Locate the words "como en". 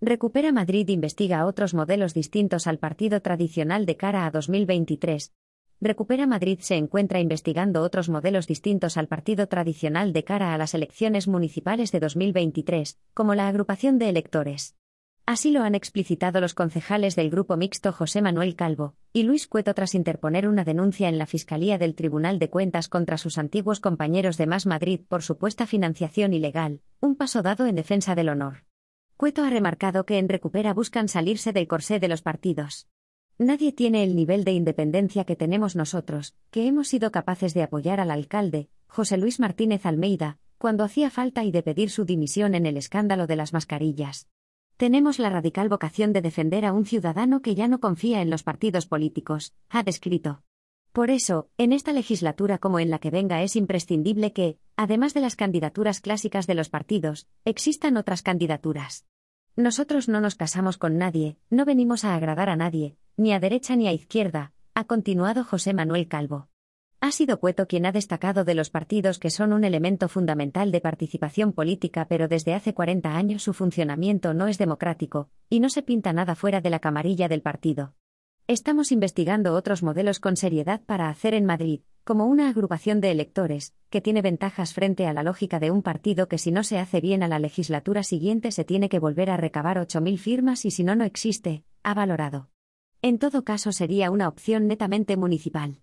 52.58-52.90